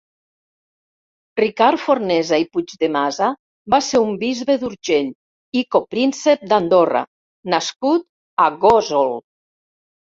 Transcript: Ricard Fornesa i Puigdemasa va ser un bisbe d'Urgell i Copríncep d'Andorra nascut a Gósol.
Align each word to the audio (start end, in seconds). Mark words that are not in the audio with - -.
Ricard 1.39 1.81
Fornesa 1.81 2.39
i 2.43 2.47
Puigdemasa 2.57 3.29
va 3.75 3.81
ser 3.89 4.03
un 4.07 4.17
bisbe 4.25 4.57
d'Urgell 4.65 5.13
i 5.63 5.67
Copríncep 5.77 6.51
d'Andorra 6.51 7.07
nascut 7.57 8.11
a 8.49 8.51
Gósol. 8.69 9.17